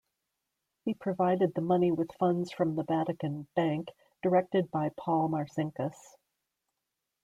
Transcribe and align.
He 0.83 0.95
provided 0.95 1.53
the 1.53 1.61
money 1.61 1.91
with 1.91 2.11
funds 2.17 2.51
from 2.51 2.75
the 2.75 2.81
Vatican 2.83 3.45
Bank 3.55 3.89
directed 4.23 4.71
by 4.71 4.89
Paul 4.97 5.29
Marcinkus. 5.29 6.15